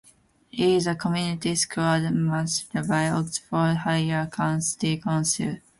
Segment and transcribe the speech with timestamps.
[0.51, 5.57] It is a community school administered by Oxfordshire County Council.